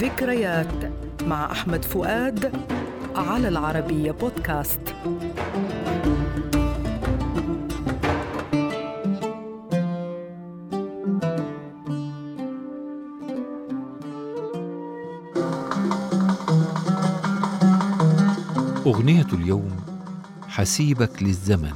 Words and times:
ذكريات 0.00 0.92
مع 1.22 1.52
أحمد 1.52 1.84
فؤاد 1.84 2.52
على 3.16 3.48
العربية 3.48 4.10
بودكاست. 4.10 4.80
أغنية 18.86 19.26
اليوم 19.32 19.76
حسيبك 20.48 21.22
للزمن 21.22 21.72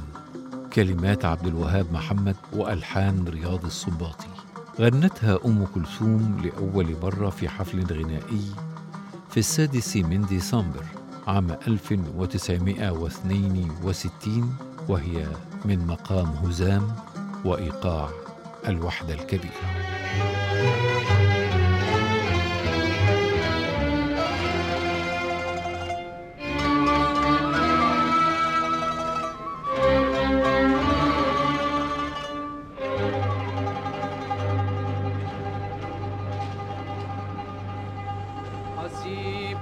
كلمات 0.73 1.25
عبد 1.25 1.47
الوهاب 1.47 1.93
محمد 1.93 2.35
وألحان 2.53 3.25
رياض 3.27 3.65
السنباطي 3.65 4.44
غنتها 4.79 5.39
أم 5.45 5.65
كلثوم 5.65 6.41
لأول 6.43 6.95
مرة 7.03 7.29
في 7.29 7.49
حفل 7.49 7.83
غنائي 7.83 8.41
في 9.29 9.37
السادس 9.37 9.97
من 9.97 10.25
ديسمبر 10.25 10.83
عام 11.27 11.51
1962 11.67 14.57
وهي 14.87 15.27
من 15.65 15.87
مقام 15.87 16.27
هزام 16.27 16.95
وإيقاع 17.45 18.09
الوحدة 18.67 19.13
الكبيرة. 19.13 20.44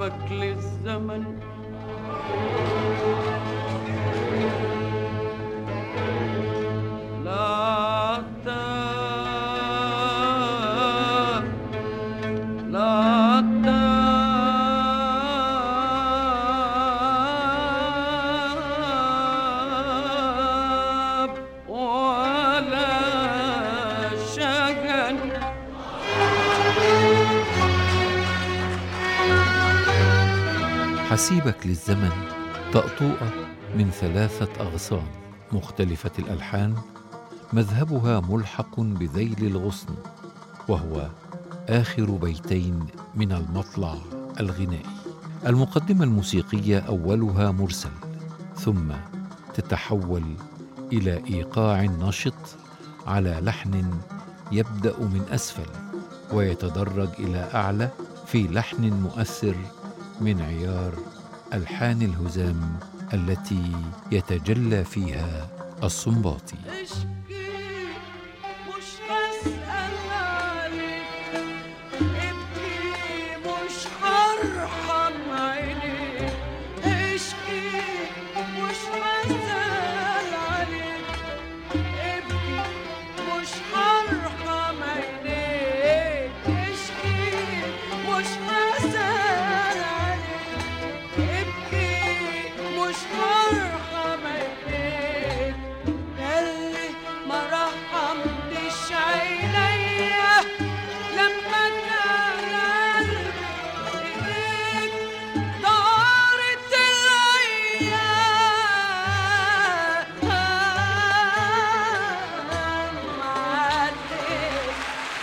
حسيبك 0.04 0.32
للزمن 0.32 1.40
حسيبك 31.14 31.67
للزمن 31.67 32.11
طأطوئة 32.73 33.31
من 33.75 33.92
ثلاثة 33.92 34.61
أغصان 34.61 35.08
مختلفة 35.52 36.11
الألحان 36.19 36.75
مذهبها 37.53 38.19
ملحق 38.19 38.80
بذيل 38.80 39.45
الغصن 39.45 39.95
وهو 40.67 41.09
آخر 41.69 42.11
بيتين 42.11 42.86
من 43.16 43.31
المطلع 43.31 43.97
الغنائي. 44.39 44.86
المقدمة 45.45 46.03
الموسيقية 46.03 46.80
أولها 46.80 47.52
مرسل 47.52 47.94
ثم 48.56 48.91
تتحول 49.53 50.23
إلى 50.94 51.23
إيقاع 51.28 51.84
نشط 51.84 52.56
على 53.08 53.39
لحن 53.41 54.00
يبدأ 54.52 55.00
من 55.00 55.25
أسفل 55.31 55.69
ويتدرج 56.31 57.09
إلى 57.19 57.50
أعلى 57.53 57.89
في 58.28 58.47
لحن 58.47 58.94
مؤثر 58.94 59.56
من 60.22 60.42
عيار 60.42 60.94
ألحان 61.53 62.01
الهزام 62.01 62.79
التي 63.13 63.72
يتجلى 64.12 64.84
فيها 64.84 65.47
الصنباطي. 65.84 66.57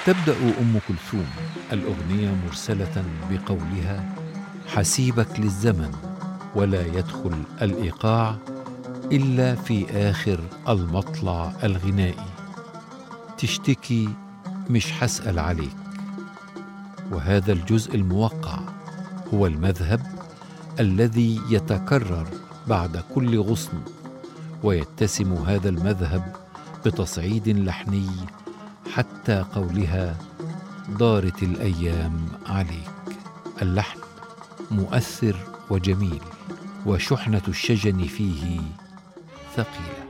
تبدأ 0.07 0.37
أم 0.61 0.81
كلثوم 0.89 1.27
الأغنية 1.73 2.35
مرسلة 2.47 3.05
بقولها 3.31 4.15
حسيبك 4.67 5.41
للزمن 5.41 5.93
ولا 6.55 6.87
يدخل 6.87 7.43
الإيقاع 7.63 8.37
إلا 9.13 9.55
في 9.55 9.87
آخر 10.11 10.41
المطلع 10.69 11.53
الغنائي. 11.65 12.27
تشتكي 13.39 14.09
مش 14.71 14.93
حسأل 14.93 15.39
عليك. 15.39 15.77
وهذا 17.13 17.53
الجزء 17.53 17.95
الموقع 17.95 18.59
هو 19.35 19.47
المذهب 19.47 20.01
الذي 20.81 21.41
يتكرر 21.51 22.27
بعد 22.69 23.03
كل 23.15 23.39
غصن 23.39 23.81
ويتسم 24.63 25.33
هذا 25.33 25.69
المذهب 25.69 26.37
بتصعيد 26.87 27.49
لحني 27.49 28.07
حتى 28.95 29.45
قولها 29.55 30.17
دارت 30.99 31.43
الأيام 31.43 32.27
عليك. 32.47 32.91
اللحن 33.63 34.01
مؤثر 34.71 35.37
وجميل 35.71 36.21
وشحنة 36.87 37.43
الشجن 37.49 38.05
فيه 38.07 38.61
ثقيلة. 39.57 40.10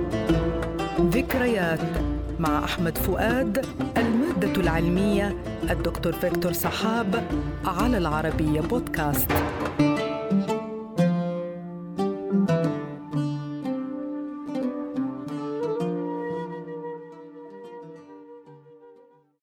ذكريات 1.21 1.79
مع 2.39 2.63
أحمد 2.63 2.97
فؤاد 2.97 3.65
المادة 3.97 4.61
العلمية 4.61 5.35
الدكتور 5.69 6.13
فيكتور 6.13 6.53
سحاب 6.53 7.23
على 7.65 7.97
العربية 7.97 8.61
بودكاست. 8.61 9.31